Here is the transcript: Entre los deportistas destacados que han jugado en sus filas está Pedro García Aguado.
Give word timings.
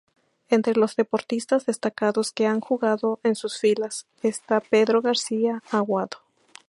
Entre 0.49 0.73
los 0.73 0.95
deportistas 0.95 1.67
destacados 1.67 2.31
que 2.31 2.47
han 2.47 2.59
jugado 2.59 3.19
en 3.21 3.35
sus 3.35 3.59
filas 3.59 4.07
está 4.23 4.59
Pedro 4.59 4.99
García 5.03 5.61
Aguado. 5.69 6.23